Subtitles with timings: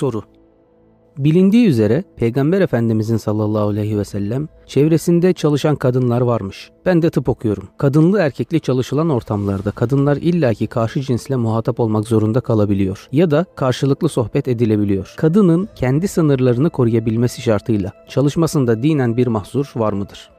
[0.00, 0.22] Soru
[1.18, 6.70] Bilindiği üzere Peygamber Efendimizin sallallahu aleyhi ve sellem çevresinde çalışan kadınlar varmış.
[6.86, 7.68] Ben de tıp okuyorum.
[7.78, 14.08] Kadınlı erkekli çalışılan ortamlarda kadınlar illaki karşı cinsle muhatap olmak zorunda kalabiliyor ya da karşılıklı
[14.08, 15.14] sohbet edilebiliyor.
[15.16, 20.30] Kadının kendi sınırlarını koruyabilmesi şartıyla çalışmasında dinen bir mahzur var mıdır?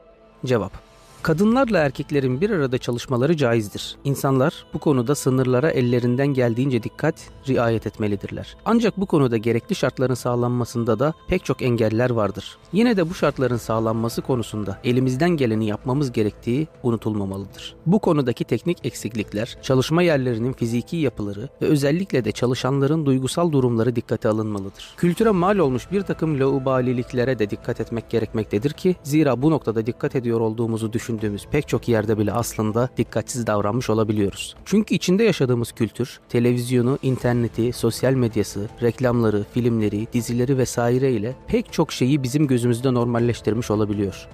[0.44, 0.91] Cevap
[1.22, 3.96] Kadınlarla erkeklerin bir arada çalışmaları caizdir.
[4.04, 7.14] İnsanlar bu konuda sınırlara ellerinden geldiğince dikkat,
[7.48, 8.56] riayet etmelidirler.
[8.64, 12.56] Ancak bu konuda gerekli şartların sağlanmasında da pek çok engeller vardır.
[12.72, 17.74] Yine de bu şartların sağlanması konusunda elimizden geleni yapmamız gerektiği unutulmamalıdır.
[17.86, 24.28] Bu konudaki teknik eksiklikler, çalışma yerlerinin fiziki yapıları ve özellikle de çalışanların duygusal durumları dikkate
[24.28, 24.94] alınmalıdır.
[24.96, 30.16] Kültüre mal olmuş bir takım laubaliliklere de dikkat etmek gerekmektedir ki zira bu noktada dikkat
[30.16, 34.56] ediyor olduğumuzu düşün düşündüğümüz pek çok yerde bile aslında dikkatsiz davranmış olabiliyoruz.
[34.64, 41.92] Çünkü içinde yaşadığımız kültür, televizyonu, interneti, sosyal medyası, reklamları, filmleri, dizileri vesaire ile pek çok
[41.92, 44.28] şeyi bizim gözümüzde normalleştirmiş olabiliyor.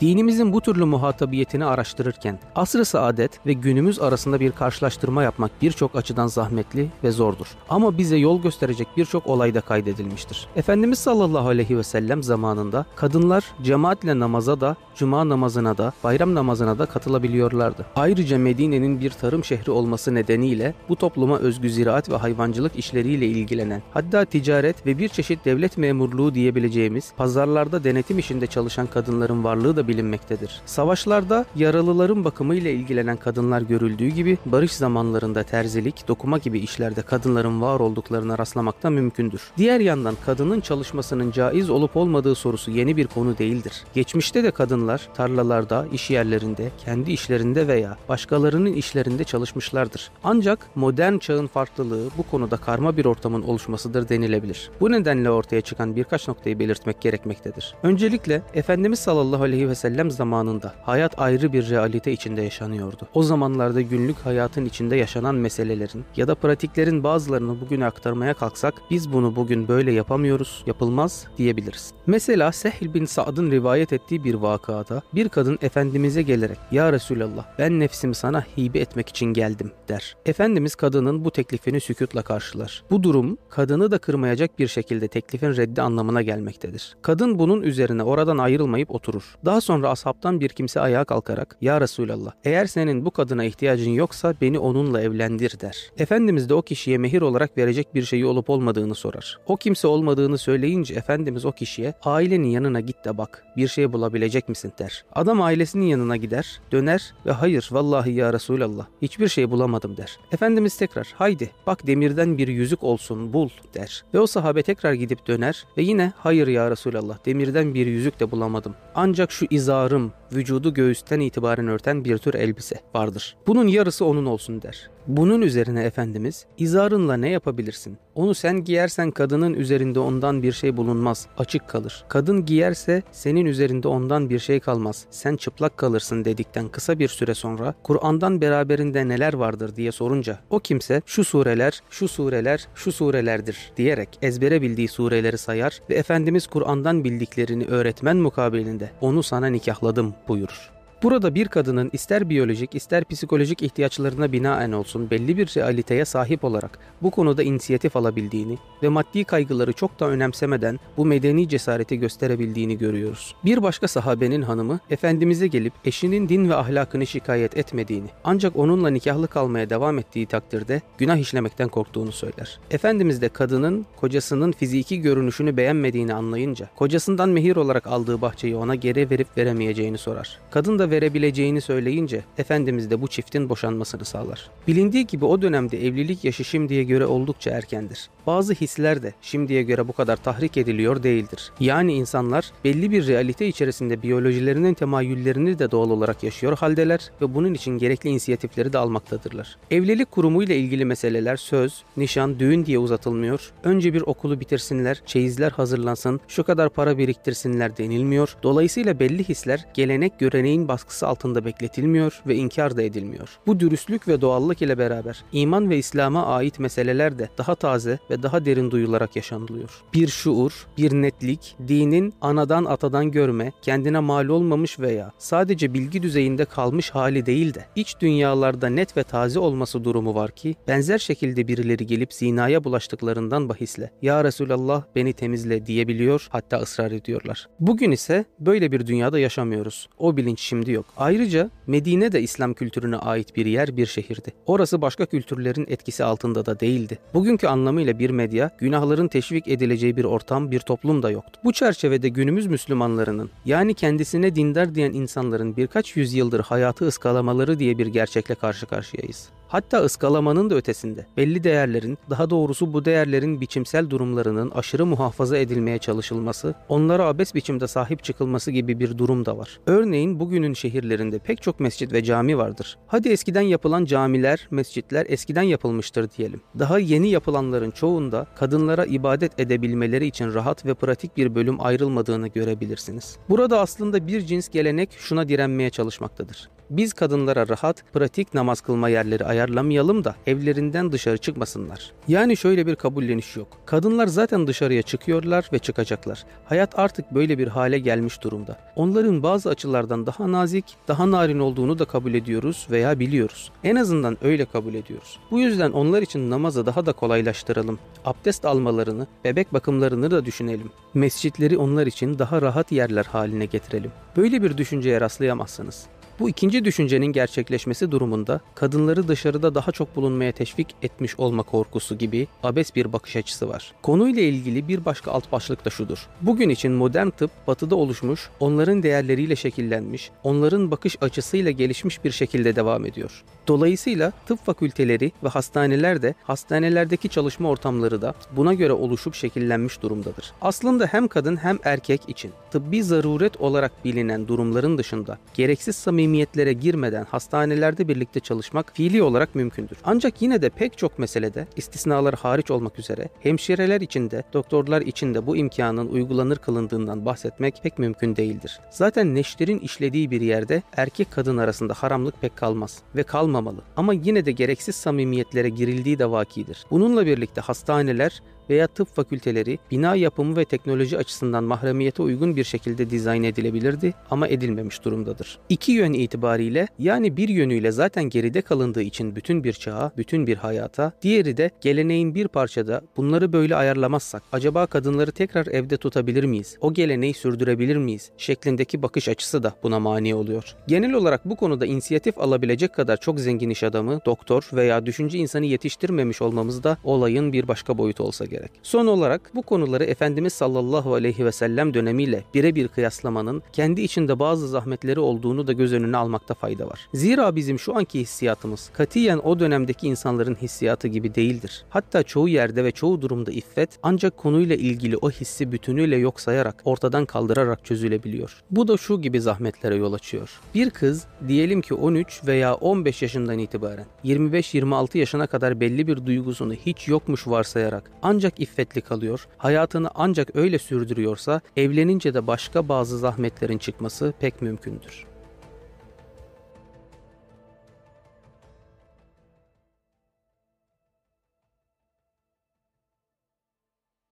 [0.00, 6.26] Dinimizin bu türlü muhatabiyetini araştırırken asr-ı saadet ve günümüz arasında bir karşılaştırma yapmak birçok açıdan
[6.26, 7.46] zahmetli ve zordur.
[7.68, 10.48] Ama bize yol gösterecek birçok olay da kaydedilmiştir.
[10.56, 16.78] Efendimiz sallallahu aleyhi ve sellem zamanında kadınlar cemaatle namaza da, cuma namazına da, bayram namazına
[16.78, 17.86] da katılabiliyorlardı.
[17.96, 23.82] Ayrıca Medine'nin bir tarım şehri olması nedeniyle bu topluma özgü ziraat ve hayvancılık işleriyle ilgilenen,
[23.90, 29.83] hatta ticaret ve bir çeşit devlet memurluğu diyebileceğimiz pazarlarda denetim işinde çalışan kadınların varlığı da
[29.88, 30.60] bilinmektedir.
[30.66, 37.80] Savaşlarda yaralıların bakımıyla ilgilenen kadınlar görüldüğü gibi barış zamanlarında terzilik, dokuma gibi işlerde kadınların var
[37.80, 39.42] olduklarına rastlamakta mümkündür.
[39.56, 43.84] Diğer yandan kadının çalışmasının caiz olup olmadığı sorusu yeni bir konu değildir.
[43.94, 50.10] Geçmişte de kadınlar tarlalarda, iş yerlerinde, kendi işlerinde veya başkalarının işlerinde çalışmışlardır.
[50.24, 54.70] Ancak modern çağın farklılığı bu konuda karma bir ortamın oluşmasıdır denilebilir.
[54.80, 57.74] Bu nedenle ortaya çıkan birkaç noktayı belirtmek gerekmektedir.
[57.82, 63.08] Öncelikle Efendimiz sallallahu aleyhi ve ve sellem zamanında hayat ayrı bir realite içinde yaşanıyordu.
[63.14, 69.12] O zamanlarda günlük hayatın içinde yaşanan meselelerin ya da pratiklerin bazılarını bugüne aktarmaya kalksak biz
[69.12, 71.92] bunu bugün böyle yapamıyoruz, yapılmaz diyebiliriz.
[72.06, 77.80] Mesela Sehl bin Sa'd'ın rivayet ettiği bir vakada bir kadın Efendimiz'e gelerek Ya Resulallah ben
[77.80, 80.16] nefsimi sana hibe etmek için geldim der.
[80.26, 82.84] Efendimiz kadının bu teklifini sükutla karşılar.
[82.90, 86.96] Bu durum kadını da kırmayacak bir şekilde teklifin reddi anlamına gelmektedir.
[87.02, 89.36] Kadın bunun üzerine oradan ayrılmayıp oturur.
[89.44, 94.34] Daha sonra ashabtan bir kimse ayağa kalkarak Ya Resulallah eğer senin bu kadına ihtiyacın yoksa
[94.40, 95.90] beni onunla evlendir der.
[95.98, 99.38] Efendimiz de o kişiye mehir olarak verecek bir şeyi olup olmadığını sorar.
[99.46, 104.48] O kimse olmadığını söyleyince Efendimiz o kişiye ailenin yanına git de bak bir şey bulabilecek
[104.48, 105.04] misin der.
[105.12, 110.18] Adam ailesinin yanına gider döner ve hayır vallahi ya Resulallah hiçbir şey bulamadım der.
[110.32, 114.04] Efendimiz tekrar haydi bak demirden bir yüzük olsun bul der.
[114.14, 118.30] Ve o sahabe tekrar gidip döner ve yine hayır ya Resulallah demirden bir yüzük de
[118.30, 118.74] bulamadım.
[118.94, 123.36] Ancak şu izarım, vücudu göğüsten itibaren örten bir tür elbise vardır.
[123.46, 124.90] Bunun yarısı onun olsun der.
[125.06, 127.98] Bunun üzerine Efendimiz, izarınla ne yapabilirsin?
[128.14, 132.04] Onu sen giyersen kadının üzerinde ondan bir şey bulunmaz, açık kalır.
[132.08, 137.34] Kadın giyerse senin üzerinde ondan bir şey kalmaz, sen çıplak kalırsın dedikten kısa bir süre
[137.34, 143.72] sonra Kur'an'dan beraberinde neler vardır diye sorunca o kimse şu sureler, şu sureler, şu surelerdir
[143.76, 150.70] diyerek ezbere bildiği sureleri sayar ve Efendimiz Kur'an'dan bildiklerini öğretmen mukabilinde onu sana nikahladım buyurur.
[151.04, 156.78] Burada bir kadının ister biyolojik ister psikolojik ihtiyaçlarına binaen olsun belli bir realiteye sahip olarak
[157.02, 163.34] bu konuda inisiyatif alabildiğini ve maddi kaygıları çok da önemsemeden bu medeni cesareti gösterebildiğini görüyoruz.
[163.44, 169.28] Bir başka sahabenin hanımı Efendimiz'e gelip eşinin din ve ahlakını şikayet etmediğini ancak onunla nikahlı
[169.28, 172.58] kalmaya devam ettiği takdirde günah işlemekten korktuğunu söyler.
[172.70, 179.10] Efendimiz de kadının kocasının fiziki görünüşünü beğenmediğini anlayınca kocasından mehir olarak aldığı bahçeyi ona geri
[179.10, 180.38] verip veremeyeceğini sorar.
[180.50, 184.50] Kadın da verebileceğini söyleyince Efendimiz de bu çiftin boşanmasını sağlar.
[184.68, 188.08] Bilindiği gibi o dönemde evlilik yaşı şimdiye göre oldukça erkendir.
[188.26, 191.52] Bazı hisler de şimdiye göre bu kadar tahrik ediliyor değildir.
[191.60, 197.54] Yani insanlar belli bir realite içerisinde biyolojilerinin temayüllerini de doğal olarak yaşıyor haldeler ve bunun
[197.54, 199.56] için gerekli inisiyatifleri de almaktadırlar.
[199.70, 203.52] Evlilik kurumuyla ilgili meseleler söz, nişan, düğün diye uzatılmıyor.
[203.64, 208.36] Önce bir okulu bitirsinler, çeyizler hazırlansın, şu kadar para biriktirsinler denilmiyor.
[208.42, 213.28] Dolayısıyla belli hisler gelenek göreneğin baskısı altında bekletilmiyor ve inkar da edilmiyor.
[213.46, 218.22] Bu dürüstlük ve doğallık ile beraber iman ve İslam'a ait meseleler de daha taze ve
[218.22, 219.70] daha derin duyularak yaşanılıyor.
[219.94, 226.44] Bir şuur, bir netlik, dinin anadan atadan görme, kendine mal olmamış veya sadece bilgi düzeyinde
[226.44, 231.48] kalmış hali değil de iç dünyalarda net ve taze olması durumu var ki benzer şekilde
[231.48, 237.48] birileri gelip zinaya bulaştıklarından bahisle Ya Resulallah beni temizle diyebiliyor hatta ısrar ediyorlar.
[237.60, 239.88] Bugün ise böyle bir dünyada yaşamıyoruz.
[239.98, 240.86] O bilinç şimdi yok.
[240.96, 244.32] Ayrıca Medine de İslam kültürüne ait bir yer, bir şehirdi.
[244.46, 246.98] Orası başka kültürlerin etkisi altında da değildi.
[247.14, 251.40] Bugünkü anlamıyla bir medya, günahların teşvik edileceği bir ortam, bir toplum da yoktu.
[251.44, 257.86] Bu çerçevede günümüz Müslümanlarının, yani kendisine dindar diyen insanların birkaç yüzyıldır hayatı ıskalamaları diye bir
[257.86, 259.28] gerçekle karşı karşıyayız.
[259.54, 265.78] Hatta ıskalamanın da ötesinde belli değerlerin, daha doğrusu bu değerlerin biçimsel durumlarının aşırı muhafaza edilmeye
[265.78, 269.60] çalışılması, onlara abes biçimde sahip çıkılması gibi bir durum da var.
[269.66, 272.78] Örneğin bugünün şehirlerinde pek çok mescit ve cami vardır.
[272.86, 276.40] Hadi eskiden yapılan camiler, mescitler eskiden yapılmıştır diyelim.
[276.58, 283.18] Daha yeni yapılanların çoğunda kadınlara ibadet edebilmeleri için rahat ve pratik bir bölüm ayrılmadığını görebilirsiniz.
[283.28, 286.53] Burada aslında bir cins gelenek şuna direnmeye çalışmaktadır.
[286.70, 291.92] Biz kadınlara rahat, pratik namaz kılma yerleri ayarlamayalım da evlerinden dışarı çıkmasınlar.
[292.08, 293.48] Yani şöyle bir kabulleniş yok.
[293.66, 296.24] Kadınlar zaten dışarıya çıkıyorlar ve çıkacaklar.
[296.44, 298.56] Hayat artık böyle bir hale gelmiş durumda.
[298.76, 303.50] Onların bazı açılardan daha nazik, daha narin olduğunu da kabul ediyoruz veya biliyoruz.
[303.64, 305.18] En azından öyle kabul ediyoruz.
[305.30, 307.78] Bu yüzden onlar için namazı daha da kolaylaştıralım.
[308.04, 310.70] Abdest almalarını, bebek bakımlarını da düşünelim.
[310.94, 313.90] Mescitleri onlar için daha rahat yerler haline getirelim.
[314.16, 315.86] Böyle bir düşünceye rastlayamazsınız.
[316.20, 322.28] Bu ikinci düşüncenin gerçekleşmesi durumunda kadınları dışarıda daha çok bulunmaya teşvik etmiş olma korkusu gibi
[322.42, 323.72] abes bir bakış açısı var.
[323.82, 326.06] Konuyla ilgili bir başka alt başlık da şudur.
[326.20, 332.56] Bugün için modern tıp batıda oluşmuş, onların değerleriyle şekillenmiş, onların bakış açısıyla gelişmiş bir şekilde
[332.56, 333.24] devam ediyor.
[333.48, 340.32] Dolayısıyla tıp fakülteleri ve hastaneler de hastanelerdeki çalışma ortamları da buna göre oluşup şekillenmiş durumdadır.
[340.40, 347.04] Aslında hem kadın hem erkek için tıbbi zaruret olarak bilinen durumların dışında gereksiz samimiyetlere girmeden
[347.04, 349.78] hastanelerde birlikte çalışmak fiili olarak mümkündür.
[349.84, 355.14] Ancak yine de pek çok meselede istisnalar hariç olmak üzere hemşireler için de doktorlar için
[355.14, 358.60] de bu imkanın uygulanır kılındığından bahsetmek pek mümkün değildir.
[358.70, 363.60] Zaten neşterin işlediği bir yerde erkek kadın arasında haramlık pek kalmaz ve kalmamalı.
[363.76, 366.66] Ama yine de gereksiz samimiyetlere girildiği de vakidir.
[366.70, 372.90] Bununla birlikte hastaneler veya tıp fakülteleri bina yapımı ve teknoloji açısından mahremiyete uygun bir şekilde
[372.90, 375.38] dizayn edilebilirdi ama edilmemiş durumdadır.
[375.48, 380.36] İki yön itibariyle yani bir yönüyle zaten geride kalındığı için bütün bir çağa, bütün bir
[380.36, 386.56] hayata, diğeri de geleneğin bir parçada bunları böyle ayarlamazsak acaba kadınları tekrar evde tutabilir miyiz?
[386.60, 388.10] O geleneği sürdürebilir miyiz?
[388.18, 390.54] şeklindeki bakış açısı da buna mani oluyor.
[390.68, 395.46] Genel olarak bu konuda inisiyatif alabilecek kadar çok zengin iş adamı, doktor veya düşünce insanı
[395.46, 398.24] yetiştirmemiş olmamız da olayın bir başka boyutu olsa.
[398.62, 404.48] Son olarak bu konuları Efendimiz sallallahu aleyhi ve sellem dönemiyle birebir kıyaslamanın kendi içinde bazı
[404.48, 406.88] zahmetleri olduğunu da göz önüne almakta fayda var.
[406.94, 411.64] Zira bizim şu anki hissiyatımız katiyen o dönemdeki insanların hissiyatı gibi değildir.
[411.68, 416.62] Hatta çoğu yerde ve çoğu durumda iffet ancak konuyla ilgili o hissi bütünüyle yok sayarak
[416.64, 418.42] ortadan kaldırarak çözülebiliyor.
[418.50, 420.40] Bu da şu gibi zahmetlere yol açıyor.
[420.54, 426.54] Bir kız diyelim ki 13 veya 15 yaşından itibaren 25-26 yaşına kadar belli bir duygusunu
[426.54, 427.90] hiç yokmuş varsayarak
[428.24, 435.13] ancak iffetli kalıyor, hayatını ancak öyle sürdürüyorsa evlenince de başka bazı zahmetlerin çıkması pek mümkündür.